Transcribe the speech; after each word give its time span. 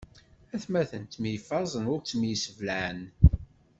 Atmaten 0.55 1.03
ttemyeffaẓen, 1.05 1.89
ur 1.93 1.99
ttemseblaɛen. 2.01 3.01